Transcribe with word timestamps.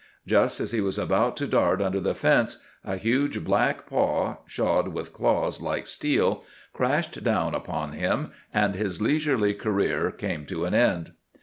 Just 0.25 0.59
as 0.59 0.71
he 0.71 0.81
was 0.81 0.97
about 0.97 1.37
to 1.37 1.45
dart 1.45 1.79
under 1.79 1.99
the 1.99 2.15
fence, 2.15 2.57
a 2.83 2.97
huge 2.97 3.43
black 3.43 3.85
paw, 3.85 4.37
shod 4.47 4.87
with 4.87 5.13
claws 5.13 5.61
like 5.61 5.85
steel, 5.85 6.43
crashed 6.73 7.23
down 7.23 7.53
upon 7.53 7.91
him, 7.91 8.31
and 8.51 8.73
his 8.73 8.99
leisurely 8.99 9.53
career 9.53 10.09
came 10.09 10.47
to 10.47 10.65
an 10.65 10.73
end. 10.73 11.11